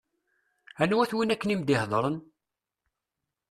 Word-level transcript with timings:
Anwa-t 0.81 1.13
win 1.15 1.33
akken 1.33 1.53
i 1.53 1.55
m-d-iheddṛen? 1.59 2.17